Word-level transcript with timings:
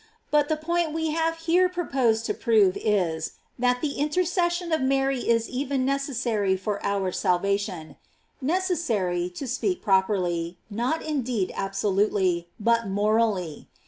But 0.31 0.49
the 0.49 0.57
point 0.57 0.87
that 0.87 0.95
we 0.95 1.15
here 1.45 1.69
pro 1.69 1.85
pose 1.85 2.23
to 2.23 2.33
prove 2.33 2.75
is, 2.75 3.33
that 3.59 3.81
the 3.81 3.99
intercession 3.99 4.71
of 4.71 4.81
Mary 4.81 5.29
is 5.29 5.47
even 5.47 5.85
necessary 5.85 6.57
for 6.57 6.83
our 6.83 7.11
salvation: 7.11 7.97
necessary, 8.41 9.29
to 9.29 9.45
speak 9.47 9.83
properly, 9.83 10.57
not 10.71 11.03
indeed 11.03 11.51
absolutely, 11.55 12.47
but 12.59 12.87
mor 12.87 13.19
ally. 13.19 13.67